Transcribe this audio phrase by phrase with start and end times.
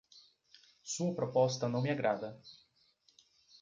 [0.81, 2.41] Sua proposta não me agrada